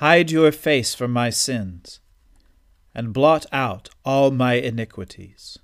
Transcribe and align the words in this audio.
hide 0.00 0.30
your 0.30 0.50
face 0.50 0.94
from 0.94 1.12
my 1.12 1.28
sins, 1.28 2.00
and 2.94 3.12
blot 3.12 3.44
out 3.52 3.90
all 4.02 4.30
my 4.30 4.54
iniquities. 4.54 5.58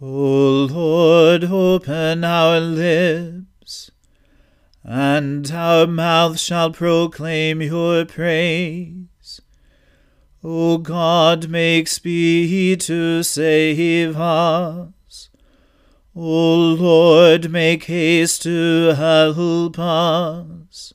O 0.00 0.68
Lord, 0.70 1.42
open 1.42 2.22
our 2.22 2.60
lips, 2.60 3.90
and 4.84 5.50
our 5.50 5.88
mouth 5.88 6.38
shall 6.38 6.70
proclaim 6.70 7.60
your 7.60 8.04
praise. 8.04 9.40
O 10.44 10.78
God, 10.78 11.48
make 11.48 11.88
speed 11.88 12.80
to 12.82 13.24
save 13.24 14.16
us. 14.16 15.30
O 16.14 16.56
Lord, 16.78 17.50
make 17.50 17.84
haste 17.84 18.42
to 18.44 18.94
help 18.94 19.80
us. 19.80 20.94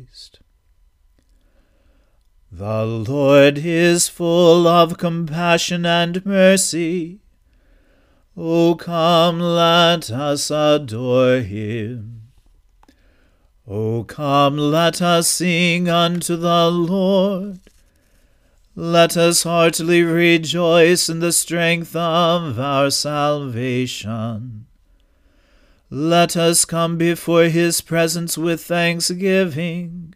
The 2.53 2.83
Lord 2.83 3.59
is 3.59 4.09
full 4.09 4.67
of 4.67 4.97
compassion 4.97 5.85
and 5.85 6.25
mercy. 6.25 7.21
O 8.35 8.75
come, 8.75 9.39
let 9.39 10.11
us 10.11 10.51
adore 10.51 11.37
him. 11.37 12.23
O 13.65 14.03
come, 14.03 14.57
let 14.57 15.01
us 15.01 15.29
sing 15.29 15.87
unto 15.87 16.35
the 16.35 16.69
Lord. 16.69 17.61
Let 18.75 19.15
us 19.15 19.43
heartily 19.43 20.03
rejoice 20.03 21.07
in 21.07 21.19
the 21.19 21.31
strength 21.31 21.95
of 21.95 22.59
our 22.59 22.91
salvation. 22.91 24.65
Let 25.89 26.35
us 26.35 26.65
come 26.65 26.97
before 26.97 27.45
his 27.45 27.79
presence 27.79 28.37
with 28.37 28.61
thanksgiving 28.61 30.15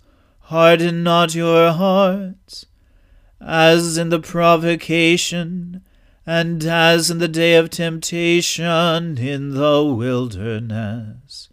Harden 0.51 1.01
not 1.01 1.33
your 1.33 1.71
hearts, 1.71 2.65
as 3.39 3.97
in 3.97 4.09
the 4.09 4.19
provocation, 4.19 5.81
and 6.25 6.65
as 6.65 7.09
in 7.09 7.19
the 7.19 7.29
day 7.29 7.55
of 7.55 7.69
temptation 7.69 9.17
in 9.17 9.51
the 9.51 9.81
wilderness, 9.85 11.47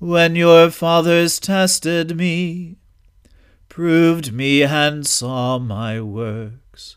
when 0.00 0.34
your 0.34 0.72
fathers 0.72 1.38
tested 1.38 2.16
me, 2.16 2.78
proved 3.68 4.32
me, 4.32 4.64
and 4.64 5.06
saw 5.06 5.60
my 5.60 6.00
works. 6.00 6.96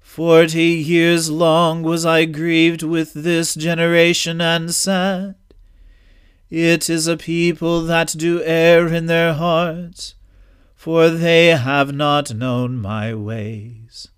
Forty 0.00 0.70
years 0.70 1.30
long 1.30 1.82
was 1.82 2.06
I 2.06 2.24
grieved 2.24 2.82
with 2.82 3.12
this 3.12 3.54
generation, 3.54 4.40
and 4.40 4.74
said, 4.74 5.34
it 6.54 6.88
is 6.88 7.08
a 7.08 7.16
people 7.16 7.82
that 7.82 8.14
do 8.16 8.40
err 8.44 8.86
in 8.86 9.06
their 9.06 9.34
hearts, 9.34 10.14
for 10.76 11.10
they 11.10 11.48
have 11.48 11.92
not 11.92 12.32
known 12.32 12.76
my 12.76 13.12
ways. 13.12 14.08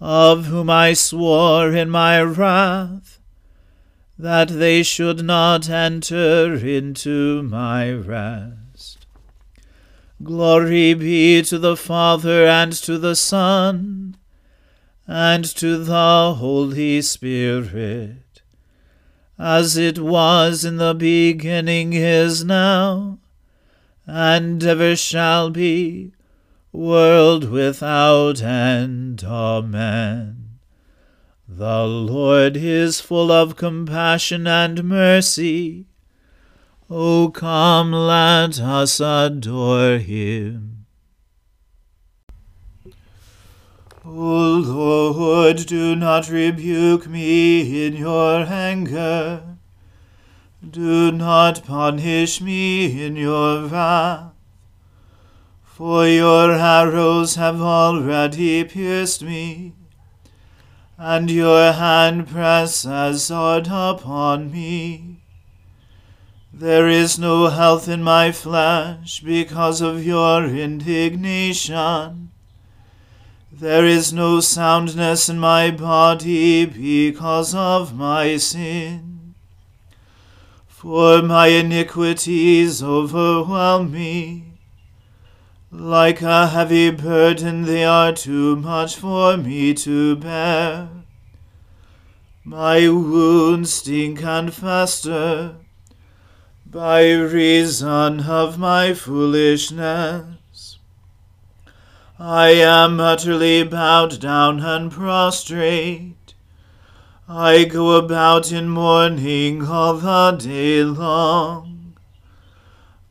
Of 0.00 0.46
whom 0.46 0.70
I 0.70 0.92
swore 0.92 1.72
in 1.72 1.90
my 1.90 2.22
wrath, 2.22 3.18
that 4.16 4.48
they 4.48 4.84
should 4.84 5.24
not 5.24 5.68
enter 5.68 6.54
into 6.54 7.42
my 7.42 7.90
rest. 7.90 9.06
Glory 10.22 10.94
be 10.94 11.42
to 11.42 11.58
the 11.58 11.76
Father 11.76 12.46
and 12.46 12.72
to 12.72 12.98
the 12.98 13.16
Son 13.16 14.16
and 15.08 15.44
to 15.56 15.82
the 15.82 16.34
Holy 16.38 17.02
Spirit 17.02 18.31
as 19.42 19.76
it 19.76 19.98
was 19.98 20.64
in 20.64 20.76
the 20.76 20.94
beginning 20.94 21.92
is 21.92 22.44
now, 22.44 23.18
and 24.06 24.62
ever 24.62 24.94
shall 24.94 25.50
be, 25.50 26.12
world 26.70 27.50
without 27.50 28.40
end. 28.40 29.24
Amen. 29.24 30.58
The 31.48 31.84
Lord 31.84 32.56
is 32.56 33.00
full 33.00 33.32
of 33.32 33.56
compassion 33.56 34.46
and 34.46 34.84
mercy. 34.84 35.86
O 36.88 37.28
come, 37.30 37.90
let 37.90 38.60
us 38.60 39.00
adore 39.00 39.98
him. 39.98 40.81
O 44.04 44.60
Lord, 44.66 45.58
do 45.66 45.94
not 45.94 46.28
rebuke 46.28 47.06
me 47.06 47.86
in 47.86 47.94
your 47.94 48.40
anger. 48.40 49.44
Do 50.68 51.12
not 51.12 51.64
punish 51.64 52.40
me 52.40 53.00
in 53.06 53.14
your 53.14 53.66
wrath. 53.66 54.32
For 55.62 56.08
your 56.08 56.50
arrows 56.50 57.36
have 57.36 57.60
already 57.60 58.64
pierced 58.64 59.22
me, 59.22 59.74
and 60.98 61.30
your 61.30 61.70
hand 61.70 62.26
presses 62.26 63.28
hard 63.28 63.68
upon 63.68 64.50
me. 64.50 65.22
There 66.52 66.88
is 66.88 67.20
no 67.20 67.46
health 67.46 67.86
in 67.86 68.02
my 68.02 68.32
flesh 68.32 69.20
because 69.20 69.80
of 69.80 70.04
your 70.04 70.44
indignation 70.46 72.31
there 73.54 73.84
is 73.84 74.14
no 74.14 74.40
soundness 74.40 75.28
in 75.28 75.38
my 75.38 75.70
body 75.70 76.64
because 76.64 77.54
of 77.54 77.94
my 77.94 78.38
sin. 78.38 79.34
For 80.66 81.20
my 81.22 81.48
iniquities 81.48 82.82
overwhelm 82.82 83.92
me. 83.92 84.54
Like 85.70 86.22
a 86.22 86.48
heavy 86.48 86.90
burden, 86.90 87.62
they 87.62 87.84
are 87.84 88.12
too 88.12 88.56
much 88.56 88.96
for 88.96 89.36
me 89.36 89.74
to 89.74 90.16
bear. 90.16 90.88
My 92.44 92.88
wounds 92.88 93.74
stink 93.74 94.24
and 94.24 94.52
fester 94.52 95.56
by 96.66 97.12
reason 97.12 98.20
of 98.20 98.58
my 98.58 98.94
foolishness. 98.94 100.41
I 102.18 102.50
am 102.50 103.00
utterly 103.00 103.64
bowed 103.64 104.20
down 104.20 104.60
and 104.60 104.92
prostrate. 104.92 106.34
I 107.28 107.64
go 107.64 107.92
about 107.92 108.52
in 108.52 108.68
mourning 108.68 109.66
all 109.66 109.94
the 109.94 110.32
day 110.32 110.84
long. 110.84 111.94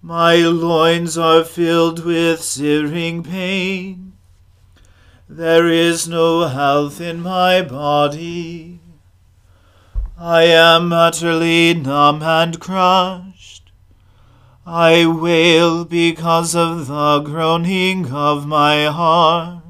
My 0.01 0.35
loins 0.35 1.17
are 1.17 1.43
filled 1.43 2.05
with 2.05 2.41
searing 2.41 3.23
pain. 3.23 4.13
There 5.27 5.67
is 5.67 6.07
no 6.07 6.47
health 6.47 7.01
in 7.01 7.21
my 7.21 7.61
body. 7.61 8.79
I 10.17 10.43
am 10.43 10.93
utterly 10.93 11.73
numb 11.73 12.21
and 12.21 12.59
crushed. 12.59 13.30
I 14.65 15.07
wail 15.07 15.85
because 15.85 16.55
of 16.55 16.85
the 16.85 17.19
groaning 17.21 18.11
of 18.11 18.45
my 18.45 18.85
heart. 18.85 19.63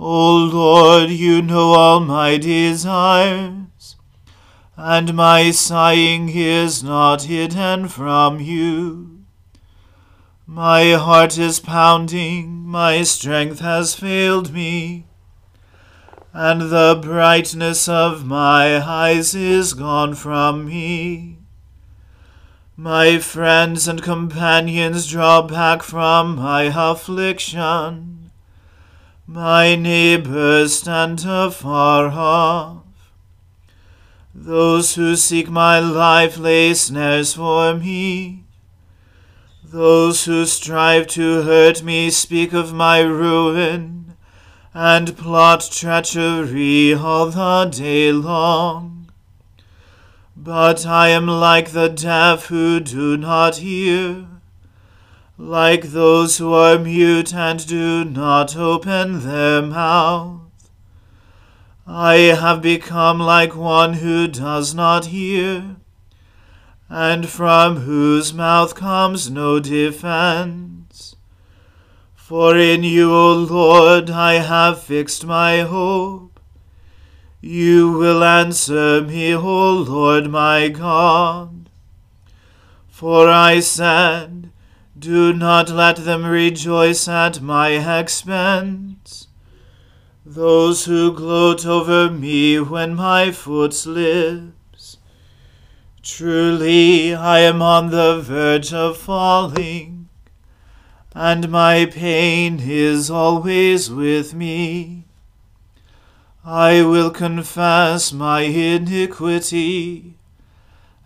O 0.00 0.36
Lord, 0.36 1.10
you 1.10 1.42
know 1.42 1.72
all 1.72 2.00
my 2.00 2.38
desires, 2.38 3.96
and 4.76 5.14
my 5.14 5.52
sighing 5.52 6.28
is 6.28 6.82
not 6.82 7.22
hidden 7.22 7.86
from 7.86 8.40
you. 8.40 9.24
My 10.44 10.92
heart 10.92 11.38
is 11.38 11.60
pounding, 11.60 12.66
my 12.66 13.04
strength 13.04 13.60
has 13.60 13.94
failed 13.94 14.52
me, 14.52 15.06
and 16.32 16.62
the 16.62 16.98
brightness 17.00 17.88
of 17.88 18.26
my 18.26 18.84
eyes 18.84 19.36
is 19.36 19.72
gone 19.72 20.16
from 20.16 20.66
me. 20.66 21.35
My 22.78 23.18
friends 23.20 23.88
and 23.88 24.02
companions 24.02 25.06
draw 25.06 25.40
back 25.40 25.82
from 25.82 26.36
my 26.36 26.64
affliction. 26.64 28.30
My 29.26 29.74
neighbors 29.76 30.80
stand 30.80 31.24
afar 31.26 32.08
off. 32.08 32.82
Those 34.34 34.94
who 34.94 35.16
seek 35.16 35.48
my 35.48 35.78
life 35.78 36.36
lay 36.36 36.74
snares 36.74 37.32
for 37.32 37.72
me. 37.72 38.44
Those 39.64 40.26
who 40.26 40.44
strive 40.44 41.06
to 41.08 41.44
hurt 41.44 41.82
me 41.82 42.10
speak 42.10 42.52
of 42.52 42.74
my 42.74 43.00
ruin, 43.00 44.16
and 44.74 45.16
plot 45.16 45.66
treachery 45.72 46.92
all 46.92 47.30
the 47.30 47.70
day 47.74 48.12
long. 48.12 48.95
But 50.36 50.84
I 50.86 51.08
am 51.08 51.26
like 51.26 51.70
the 51.70 51.88
deaf 51.88 52.46
who 52.46 52.80
do 52.80 53.16
not 53.16 53.56
hear 53.56 54.26
like 55.38 55.82
those 55.82 56.38
who 56.38 56.54
are 56.54 56.78
mute 56.78 57.34
and 57.34 57.66
do 57.66 58.04
not 58.04 58.56
open 58.56 59.20
their 59.20 59.60
mouth. 59.60 60.40
I 61.86 62.14
have 62.14 62.62
become 62.62 63.18
like 63.18 63.54
one 63.54 63.94
who 63.94 64.28
does 64.28 64.74
not 64.74 65.06
hear, 65.06 65.76
and 66.88 67.28
from 67.28 67.76
whose 67.80 68.32
mouth 68.32 68.74
comes 68.74 69.30
no 69.30 69.60
defense. 69.60 71.16
For 72.14 72.56
in 72.56 72.82
you, 72.82 73.12
O 73.12 73.34
Lord, 73.34 74.10
I 74.10 74.34
have 74.34 74.82
fixed 74.82 75.26
my 75.26 75.60
hope. 75.60 76.35
You 77.46 77.92
will 77.92 78.24
answer 78.24 79.00
me, 79.02 79.32
O 79.32 79.72
Lord 79.72 80.28
my 80.28 80.66
God. 80.66 81.70
For 82.88 83.28
I 83.28 83.60
said, 83.60 84.50
do 84.98 85.32
not 85.32 85.68
let 85.68 85.98
them 85.98 86.26
rejoice 86.26 87.06
at 87.06 87.40
my 87.40 87.68
expense. 88.00 89.28
Those 90.24 90.86
who 90.86 91.12
gloat 91.12 91.64
over 91.64 92.10
me 92.10 92.58
when 92.58 92.96
my 92.96 93.30
foot 93.30 93.74
slips. 93.74 94.98
Truly, 96.02 97.14
I 97.14 97.38
am 97.38 97.62
on 97.62 97.90
the 97.90 98.20
verge 98.20 98.72
of 98.72 98.96
falling, 98.98 100.08
and 101.14 101.48
my 101.48 101.86
pain 101.86 102.58
is 102.60 103.08
always 103.08 103.88
with 103.88 104.34
me. 104.34 105.05
I 106.48 106.82
will 106.82 107.10
confess 107.10 108.12
my 108.12 108.42
iniquity 108.42 110.14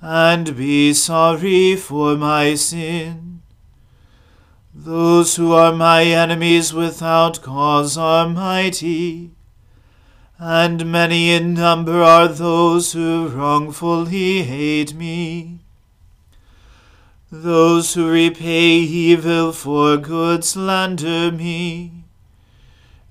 and 0.03 0.55
be 0.55 0.93
sorry 0.93 1.77
for 1.77 2.15
my 2.15 2.55
sin. 2.57 3.41
Those 4.75 5.37
who 5.37 5.55
are 5.55 5.73
my 5.73 6.05
enemies 6.05 6.75
without 6.75 7.41
cause 7.41 7.97
are 7.97 8.29
mighty, 8.29 9.31
and 10.39 10.85
many 10.93 11.33
in 11.33 11.55
number 11.55 12.03
are 12.03 12.29
those 12.29 12.93
who 12.93 13.29
wrongfully 13.29 14.43
hate 14.43 14.93
me. 14.93 15.61
Those 17.33 17.95
who 17.95 18.11
repay 18.11 18.73
evil 18.73 19.53
for 19.53 19.97
good 19.97 20.45
slander 20.45 21.33
me, 21.33 22.00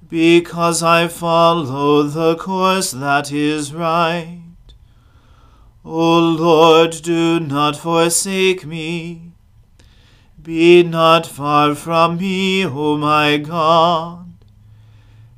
because 0.09 0.81
I 0.81 1.07
follow 1.07 2.03
the 2.03 2.35
course 2.35 2.91
that 2.91 3.31
is 3.31 3.73
right. 3.73 4.41
O 5.85 6.19
Lord, 6.19 6.91
do 7.03 7.39
not 7.39 7.77
forsake 7.77 8.65
me. 8.65 9.31
Be 10.41 10.81
not 10.81 11.27
far 11.27 11.75
from 11.75 12.17
me, 12.17 12.65
O 12.65 12.97
my 12.97 13.37
God. 13.37 14.33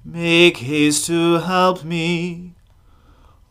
Make 0.06 0.58
haste 0.58 1.06
to 1.08 1.40
help 1.40 1.84
me, 1.84 2.54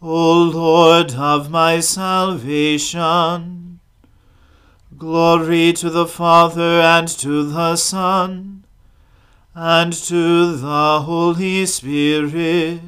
O 0.00 0.42
Lord 0.42 1.14
of 1.14 1.50
my 1.50 1.80
salvation. 1.80 3.80
Glory 4.96 5.72
to 5.74 5.90
the 5.90 6.06
Father 6.06 6.80
and 6.80 7.08
to 7.08 7.44
the 7.44 7.76
Son 7.76 8.59
and 9.54 9.92
to 9.92 10.56
the 10.56 11.00
Holy 11.02 11.66
Spirit, 11.66 12.80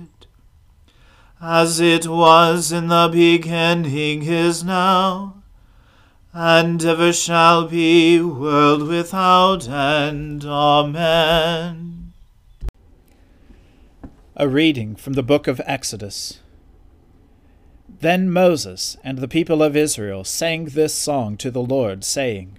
as 1.40 1.80
it 1.80 2.06
was 2.06 2.70
in 2.72 2.88
the 2.88 3.08
beginning 3.12 4.22
is 4.22 4.62
now 4.62 5.42
and 6.32 6.82
ever 6.82 7.12
shall 7.12 7.68
be, 7.68 8.20
world 8.20 8.88
without 8.88 9.68
end. 9.68 10.44
Amen. 10.44 12.12
A 14.34 14.48
reading 14.48 14.96
from 14.96 15.12
the 15.12 15.22
book 15.22 15.46
of 15.46 15.60
Exodus. 15.66 16.40
Then 18.00 18.30
Moses 18.30 18.96
and 19.04 19.18
the 19.18 19.28
people 19.28 19.62
of 19.62 19.76
Israel 19.76 20.24
sang 20.24 20.66
this 20.66 20.94
song 20.94 21.36
to 21.36 21.50
the 21.50 21.62
Lord, 21.62 22.02
saying, 22.02 22.58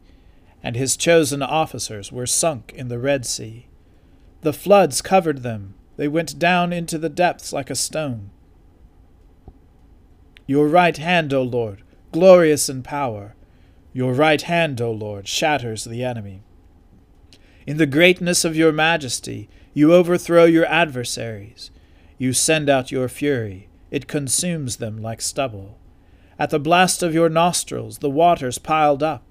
and 0.63 0.75
his 0.75 0.97
chosen 0.97 1.41
officers 1.41 2.11
were 2.11 2.25
sunk 2.25 2.73
in 2.75 2.87
the 2.87 2.99
Red 2.99 3.25
Sea. 3.25 3.67
The 4.41 4.53
floods 4.53 5.01
covered 5.01 5.43
them, 5.43 5.75
they 5.97 6.07
went 6.07 6.39
down 6.39 6.73
into 6.73 6.97
the 6.97 7.09
depths 7.09 7.53
like 7.53 7.69
a 7.69 7.75
stone. 7.75 8.31
Your 10.47 10.67
right 10.67 10.97
hand, 10.97 11.33
O 11.33 11.43
Lord, 11.43 11.83
glorious 12.11 12.69
in 12.69 12.83
power. 12.83 13.35
Your 13.93 14.13
right 14.13 14.41
hand, 14.41 14.81
O 14.81 14.91
Lord, 14.91 15.27
shatters 15.27 15.83
the 15.83 16.03
enemy. 16.03 16.41
In 17.67 17.77
the 17.77 17.85
greatness 17.85 18.43
of 18.43 18.55
your 18.55 18.71
majesty, 18.71 19.49
you 19.73 19.93
overthrow 19.93 20.45
your 20.45 20.65
adversaries. 20.65 21.71
You 22.17 22.33
send 22.33 22.69
out 22.69 22.91
your 22.91 23.07
fury, 23.07 23.69
it 23.91 24.07
consumes 24.07 24.77
them 24.77 24.97
like 24.97 25.21
stubble. 25.21 25.77
At 26.39 26.49
the 26.49 26.59
blast 26.59 27.03
of 27.03 27.13
your 27.13 27.29
nostrils, 27.29 27.99
the 27.99 28.09
waters 28.09 28.57
piled 28.57 29.03
up. 29.03 29.30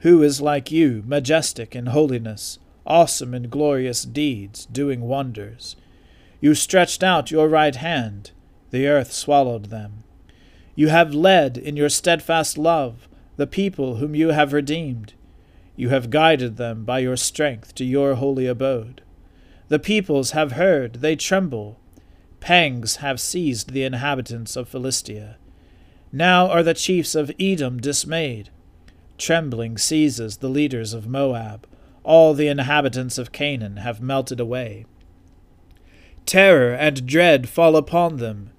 Who 0.00 0.22
is 0.22 0.40
like 0.40 0.70
you, 0.70 1.02
majestic 1.06 1.74
in 1.74 1.86
holiness, 1.86 2.58
awesome 2.86 3.34
in 3.34 3.48
glorious 3.48 4.04
deeds, 4.04 4.66
doing 4.66 5.00
wonders? 5.00 5.74
You 6.40 6.54
stretched 6.54 7.02
out 7.02 7.30
your 7.30 7.48
right 7.48 7.74
hand, 7.74 8.30
the 8.70 8.86
earth 8.86 9.12
swallowed 9.12 9.66
them. 9.66 10.04
You 10.76 10.88
have 10.88 11.12
led 11.12 11.58
in 11.58 11.76
your 11.76 11.88
steadfast 11.88 12.56
love 12.56 13.08
the 13.36 13.46
people 13.46 13.96
whom 13.96 14.14
you 14.14 14.28
have 14.28 14.52
redeemed. 14.52 15.14
You 15.74 15.88
have 15.88 16.10
guided 16.10 16.56
them 16.56 16.84
by 16.84 17.00
your 17.00 17.16
strength 17.16 17.74
to 17.76 17.84
your 17.84 18.14
holy 18.14 18.46
abode. 18.46 19.02
The 19.68 19.78
peoples 19.78 20.30
have 20.30 20.52
heard, 20.52 20.94
they 20.94 21.16
tremble. 21.16 21.78
Pangs 22.40 22.96
have 22.96 23.20
seized 23.20 23.72
the 23.72 23.82
inhabitants 23.82 24.56
of 24.56 24.68
Philistia. 24.68 25.36
Now 26.12 26.48
are 26.48 26.62
the 26.62 26.74
chiefs 26.74 27.14
of 27.14 27.32
Edom 27.38 27.78
dismayed. 27.78 28.50
Trembling 29.18 29.76
seizes 29.76 30.38
the 30.38 30.48
leaders 30.48 30.94
of 30.94 31.06
Moab. 31.06 31.66
All 32.04 32.32
the 32.32 32.48
inhabitants 32.48 33.18
of 33.18 33.32
Canaan 33.32 33.78
have 33.78 34.00
melted 34.00 34.40
away. 34.40 34.86
Terror 36.24 36.72
and 36.72 37.06
dread 37.06 37.48
fall 37.48 37.76
upon 37.76 38.16
them. 38.16 38.50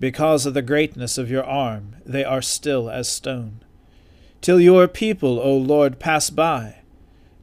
Because 0.00 0.46
of 0.46 0.54
the 0.54 0.62
greatness 0.62 1.18
of 1.18 1.30
your 1.30 1.44
arm, 1.44 1.96
they 2.04 2.24
are 2.24 2.42
still 2.42 2.88
as 2.88 3.08
stone. 3.08 3.62
Till 4.40 4.60
your 4.60 4.88
people, 4.88 5.38
O 5.40 5.56
Lord, 5.56 5.98
pass 5.98 6.30
by, 6.30 6.76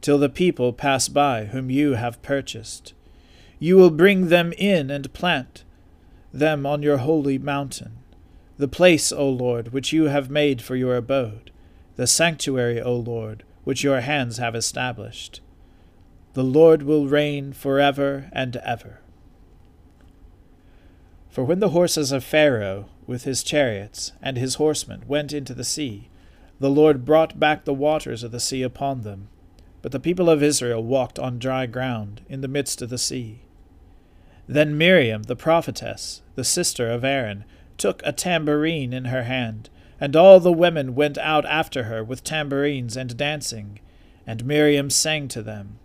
till 0.02 0.18
the 0.18 0.30
people 0.30 0.72
pass 0.74 1.08
by 1.08 1.46
whom 1.46 1.70
you 1.70 1.94
have 1.94 2.22
purchased. 2.22 2.94
You 3.60 3.78
will 3.78 3.90
bring 3.90 4.30
them 4.30 4.54
in 4.58 4.90
and 4.90 5.14
plant 5.14 5.64
them 6.34 6.66
on 6.66 6.82
your 6.82 6.98
holy 6.98 7.38
mountain, 7.38 7.98
the 8.58 8.68
place, 8.68 9.12
O 9.12 9.28
Lord, 9.30 9.74
which 9.74 9.92
you 9.92 10.06
have 10.06 10.30
made 10.30 10.62
for 10.62 10.76
your 10.76 10.96
abode, 10.96 11.51
the 12.02 12.08
sanctuary, 12.08 12.82
O 12.82 12.96
Lord, 12.96 13.44
which 13.64 13.84
your 13.84 14.02
hands 14.02 14.40
have 14.40 14.56
established. 14.56 15.40
The 16.34 16.44
Lord 16.44 16.82
will 16.82 17.08
reign 17.08 17.54
forever 17.54 18.28
and 18.34 18.56
ever. 18.56 19.02
For 21.30 21.44
when 21.44 21.60
the 21.60 21.70
horses 21.70 22.12
of 22.12 22.24
Pharaoh, 22.24 22.90
with 23.06 23.26
his 23.26 23.44
chariots 23.44 24.14
and 24.20 24.36
his 24.36 24.56
horsemen, 24.56 25.04
went 25.06 25.32
into 25.32 25.54
the 25.54 25.64
sea, 25.64 26.10
the 26.60 26.72
Lord 26.72 27.06
brought 27.06 27.40
back 27.40 27.66
the 27.66 27.72
waters 27.72 28.24
of 28.24 28.32
the 28.32 28.40
sea 28.40 28.64
upon 28.64 29.02
them. 29.02 29.28
But 29.84 29.92
the 29.92 30.00
people 30.00 30.28
of 30.28 30.42
Israel 30.42 30.84
walked 30.84 31.20
on 31.20 31.38
dry 31.38 31.68
ground 31.68 32.22
in 32.28 32.42
the 32.42 32.48
midst 32.48 32.82
of 32.82 32.90
the 32.90 32.98
sea. 32.98 33.42
Then 34.48 34.76
Miriam 34.76 35.22
the 35.22 35.36
prophetess, 35.36 36.24
the 36.34 36.44
sister 36.44 36.90
of 36.90 37.04
Aaron, 37.04 37.46
took 37.78 38.02
a 38.04 38.12
tambourine 38.12 38.92
in 38.92 39.06
her 39.06 39.26
hand, 39.26 39.70
and 40.02 40.16
all 40.16 40.40
the 40.40 40.52
women 40.52 40.96
went 40.96 41.20
out 41.20 41.46
after 41.46 41.84
her 41.84 42.04
with 42.04 42.24
tambourines 42.24 42.98
and 42.98 43.16
dancing. 43.16 43.80
And 44.26 44.44
Miriam 44.44 44.90
sang 44.90 45.28
to 45.30 45.44
them, 45.44 45.78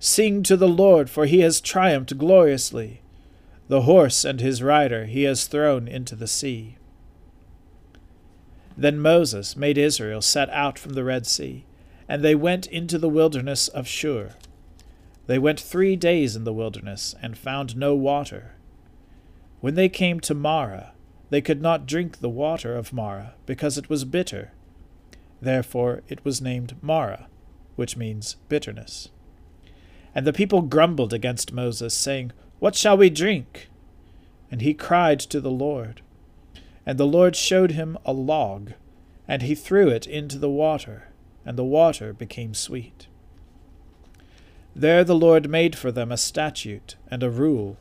Sing 0.00 0.42
to 0.42 0.56
the 0.56 0.68
Lord, 0.68 1.08
for 1.08 1.24
he 1.24 1.40
has 1.40 1.60
triumphed 1.60 2.18
gloriously. 2.18 3.00
The 3.68 3.82
horse 3.82 4.24
and 4.24 4.40
his 4.40 4.62
rider 4.62 5.06
he 5.06 5.22
has 5.22 5.46
thrown 5.46 5.86
into 5.86 6.16
the 6.16 6.26
sea. 6.26 6.76
Then 8.76 8.98
Moses 8.98 9.56
made 9.56 9.78
Israel 9.78 10.22
set 10.22 10.50
out 10.50 10.78
from 10.78 10.94
the 10.94 11.04
Red 11.04 11.26
Sea, 11.26 11.64
and 12.08 12.24
they 12.24 12.34
went 12.34 12.66
into 12.66 12.98
the 12.98 13.08
wilderness 13.08 13.68
of 13.68 13.86
Shur. 13.86 14.34
They 15.26 15.38
went 15.38 15.60
three 15.60 15.94
days 15.94 16.34
in 16.34 16.44
the 16.44 16.52
wilderness, 16.52 17.14
and 17.20 17.36
found 17.36 17.76
no 17.76 17.94
water. 17.94 18.52
When 19.60 19.74
they 19.74 19.88
came 19.88 20.20
to 20.20 20.34
Marah, 20.34 20.92
they 21.30 21.40
could 21.40 21.60
not 21.60 21.86
drink 21.86 22.18
the 22.18 22.28
water 22.28 22.74
of 22.74 22.92
Marah, 22.92 23.34
because 23.46 23.76
it 23.76 23.90
was 23.90 24.04
bitter. 24.04 24.52
Therefore 25.40 26.02
it 26.08 26.24
was 26.24 26.40
named 26.40 26.76
Marah, 26.82 27.26
which 27.76 27.96
means 27.96 28.36
bitterness. 28.48 29.08
And 30.14 30.26
the 30.26 30.32
people 30.32 30.62
grumbled 30.62 31.12
against 31.12 31.52
Moses, 31.52 31.94
saying, 31.94 32.32
What 32.58 32.74
shall 32.74 32.96
we 32.96 33.10
drink? 33.10 33.68
And 34.50 34.62
he 34.62 34.74
cried 34.74 35.20
to 35.20 35.40
the 35.40 35.50
Lord. 35.50 36.00
And 36.86 36.98
the 36.98 37.06
Lord 37.06 37.36
showed 37.36 37.72
him 37.72 37.98
a 38.06 38.12
log, 38.12 38.72
and 39.28 39.42
he 39.42 39.54
threw 39.54 39.88
it 39.88 40.06
into 40.06 40.38
the 40.38 40.48
water, 40.48 41.08
and 41.44 41.58
the 41.58 41.64
water 41.64 42.14
became 42.14 42.54
sweet. 42.54 43.06
There 44.74 45.04
the 45.04 45.14
Lord 45.14 45.50
made 45.50 45.76
for 45.76 45.92
them 45.92 46.10
a 46.10 46.16
statute 46.16 46.96
and 47.10 47.22
a 47.22 47.30
rule, 47.30 47.76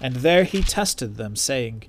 and 0.00 0.16
there 0.16 0.44
he 0.44 0.62
tested 0.62 1.16
them, 1.16 1.34
saying, 1.36 1.84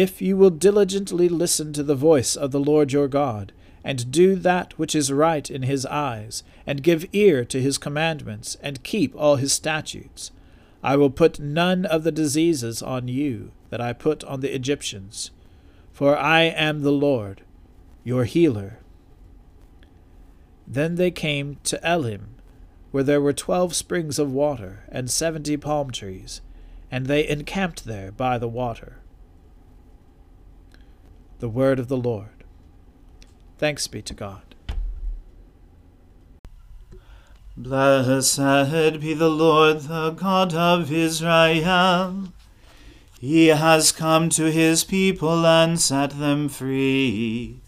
If 0.00 0.22
you 0.22 0.36
will 0.36 0.50
diligently 0.50 1.28
listen 1.28 1.72
to 1.72 1.82
the 1.82 1.96
voice 1.96 2.36
of 2.36 2.52
the 2.52 2.60
Lord 2.60 2.92
your 2.92 3.08
God, 3.08 3.50
and 3.82 4.12
do 4.12 4.36
that 4.36 4.78
which 4.78 4.94
is 4.94 5.10
right 5.10 5.50
in 5.50 5.62
his 5.62 5.84
eyes, 5.86 6.44
and 6.64 6.84
give 6.84 7.12
ear 7.12 7.44
to 7.46 7.60
his 7.60 7.78
commandments, 7.78 8.56
and 8.62 8.84
keep 8.84 9.12
all 9.16 9.34
his 9.34 9.52
statutes, 9.52 10.30
I 10.84 10.94
will 10.94 11.10
put 11.10 11.40
none 11.40 11.84
of 11.84 12.04
the 12.04 12.12
diseases 12.12 12.80
on 12.80 13.08
you 13.08 13.50
that 13.70 13.80
I 13.80 13.92
put 13.92 14.22
on 14.22 14.38
the 14.38 14.54
Egyptians, 14.54 15.32
for 15.92 16.16
I 16.16 16.42
am 16.42 16.82
the 16.82 16.92
Lord, 16.92 17.42
your 18.04 18.22
healer. 18.22 18.78
Then 20.64 20.94
they 20.94 21.10
came 21.10 21.56
to 21.64 21.80
Elim, 21.82 22.36
where 22.92 23.02
there 23.02 23.20
were 23.20 23.32
twelve 23.32 23.74
springs 23.74 24.20
of 24.20 24.30
water 24.30 24.84
and 24.90 25.10
seventy 25.10 25.56
palm 25.56 25.90
trees, 25.90 26.40
and 26.88 27.06
they 27.06 27.26
encamped 27.26 27.84
there 27.84 28.12
by 28.12 28.38
the 28.38 28.46
water. 28.46 28.97
The 31.40 31.48
word 31.48 31.78
of 31.78 31.86
the 31.86 31.96
Lord. 31.96 32.44
Thanks 33.58 33.86
be 33.86 34.02
to 34.02 34.14
God. 34.14 34.42
Blessed 37.56 39.00
be 39.00 39.14
the 39.14 39.30
Lord, 39.30 39.82
the 39.82 40.10
God 40.10 40.52
of 40.52 40.92
Israel. 40.92 42.32
He 43.20 43.48
has 43.48 43.92
come 43.92 44.28
to 44.30 44.50
his 44.50 44.82
people 44.82 45.46
and 45.46 45.80
set 45.80 46.10
them 46.18 46.48
free. 46.48 47.60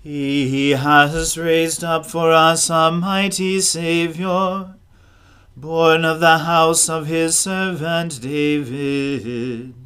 He 0.00 0.70
has 0.70 1.36
raised 1.36 1.82
up 1.82 2.06
for 2.06 2.30
us 2.30 2.70
a 2.70 2.92
mighty 2.92 3.60
Saviour, 3.60 4.76
born 5.56 6.04
of 6.04 6.20
the 6.20 6.38
house 6.38 6.88
of 6.88 7.06
his 7.06 7.36
servant 7.36 8.20
David. 8.22 9.85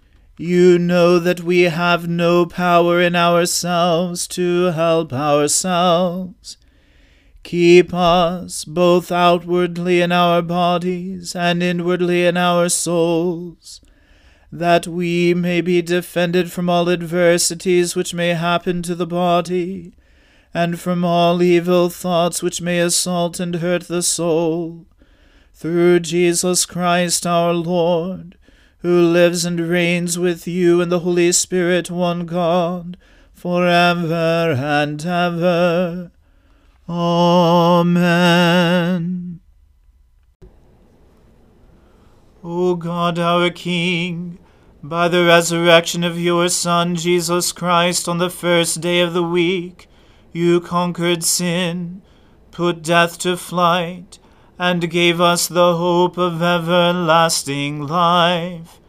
you 0.41 0.79
know 0.79 1.19
that 1.19 1.41
we 1.41 1.61
have 1.61 2.07
no 2.07 2.45
power 2.47 2.99
in 2.99 3.15
ourselves 3.15 4.27
to 4.27 4.71
help 4.71 5.13
ourselves. 5.13 6.57
Keep 7.43 7.93
us 7.93 8.65
both 8.65 9.11
outwardly 9.11 10.01
in 10.01 10.11
our 10.11 10.41
bodies 10.41 11.35
and 11.35 11.61
inwardly 11.61 12.25
in 12.25 12.37
our 12.37 12.69
souls, 12.69 13.81
that 14.51 14.87
we 14.87 15.33
may 15.35 15.61
be 15.61 15.81
defended 15.81 16.51
from 16.51 16.69
all 16.69 16.89
adversities 16.89 17.95
which 17.95 18.13
may 18.13 18.29
happen 18.29 18.81
to 18.81 18.95
the 18.95 19.07
body, 19.07 19.93
and 20.55 20.79
from 20.79 21.05
all 21.05 21.43
evil 21.43 21.89
thoughts 21.89 22.41
which 22.41 22.61
may 22.61 22.79
assault 22.79 23.39
and 23.39 23.55
hurt 23.55 23.83
the 23.83 24.01
soul. 24.01 24.87
Through 25.53 25.99
Jesus 25.99 26.65
Christ 26.65 27.27
our 27.27 27.53
Lord, 27.53 28.37
who 28.81 29.01
lives 29.01 29.45
and 29.45 29.59
reigns 29.59 30.17
with 30.19 30.47
you 30.47 30.81
in 30.81 30.89
the 30.89 30.99
Holy 30.99 31.31
Spirit, 31.31 31.89
one 31.91 32.25
God, 32.25 32.97
for 33.31 33.67
ever 33.67 34.55
and 34.57 35.05
ever. 35.05 36.11
Amen. 36.89 38.21
O 42.43 42.73
God, 42.75 43.19
our 43.19 43.51
King, 43.51 44.39
by 44.81 45.07
the 45.07 45.23
resurrection 45.23 46.03
of 46.03 46.19
your 46.19 46.49
Son, 46.49 46.95
Jesus 46.95 47.51
Christ, 47.51 48.09
on 48.09 48.17
the 48.17 48.31
first 48.31 48.81
day 48.81 49.01
of 49.01 49.13
the 49.13 49.21
week, 49.21 49.87
you 50.33 50.59
conquered 50.59 51.23
sin, 51.23 52.01
put 52.49 52.81
death 52.81 53.19
to 53.19 53.37
flight, 53.37 54.17
and 54.61 54.91
gave 54.91 55.19
us 55.19 55.47
the 55.47 55.75
hope 55.75 56.19
of 56.19 56.39
everlasting 56.39 57.81
life. 57.81 58.79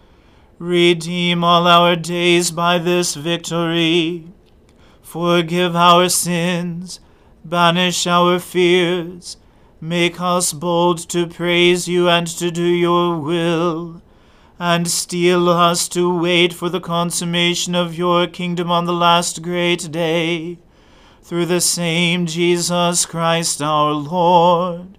Redeem 0.59 1.43
all 1.43 1.67
our 1.67 1.97
days 1.97 2.51
by 2.51 2.77
this 2.77 3.15
victory. 3.15 4.29
Forgive 5.01 5.75
our 5.75 6.11
sins 6.11 7.01
Banish 7.45 8.07
our 8.07 8.39
fears. 8.39 9.37
Make 9.81 10.21
us 10.21 10.53
bold 10.53 10.99
to 11.09 11.27
praise 11.27 11.89
you 11.89 12.09
and 12.09 12.27
to 12.39 12.53
do 12.53 12.63
your 12.63 13.19
will. 13.19 14.01
And 14.61 14.87
steel 14.87 15.49
us 15.49 15.89
to 15.89 16.17
wait 16.17 16.53
for 16.53 16.69
the 16.69 16.81
consummation 16.81 17.75
of 17.75 17.99
your 17.99 18.29
kingdom 18.29 18.71
on 18.71 18.85
the 18.85 18.93
last 18.93 19.43
great 19.43 19.91
day. 19.91 20.59
Through 21.23 21.47
the 21.47 21.61
same 21.61 22.27
Jesus 22.27 23.07
Christ 23.07 23.61
our 23.61 23.93
Lord. 23.93 24.99